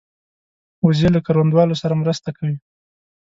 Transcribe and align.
وزې 0.85 1.07
له 1.15 1.19
کروندهوالو 1.25 1.79
سره 1.81 1.99
مرسته 2.01 2.29
کوي 2.37 2.57